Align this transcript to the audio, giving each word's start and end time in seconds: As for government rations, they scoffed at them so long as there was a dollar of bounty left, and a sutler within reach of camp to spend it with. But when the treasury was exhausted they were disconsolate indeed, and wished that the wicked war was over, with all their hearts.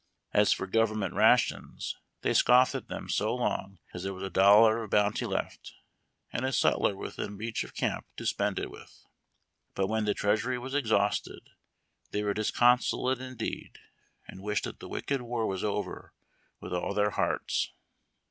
As 0.33 0.51
for 0.51 0.65
government 0.65 1.13
rations, 1.13 1.95
they 2.23 2.33
scoffed 2.33 2.73
at 2.73 2.87
them 2.87 3.07
so 3.07 3.35
long 3.35 3.77
as 3.93 4.01
there 4.01 4.15
was 4.15 4.23
a 4.23 4.31
dollar 4.31 4.81
of 4.81 4.89
bounty 4.89 5.27
left, 5.27 5.75
and 6.33 6.43
a 6.43 6.51
sutler 6.51 6.95
within 6.95 7.37
reach 7.37 7.63
of 7.63 7.75
camp 7.75 8.07
to 8.17 8.25
spend 8.25 8.57
it 8.57 8.71
with. 8.71 9.05
But 9.75 9.85
when 9.89 10.05
the 10.05 10.15
treasury 10.15 10.57
was 10.57 10.73
exhausted 10.73 11.51
they 12.09 12.23
were 12.23 12.33
disconsolate 12.33 13.21
indeed, 13.21 13.77
and 14.27 14.41
wished 14.41 14.63
that 14.63 14.79
the 14.79 14.89
wicked 14.89 15.21
war 15.21 15.45
was 15.45 15.63
over, 15.63 16.15
with 16.59 16.73
all 16.73 16.95
their 16.95 17.11
hearts. 17.11 17.71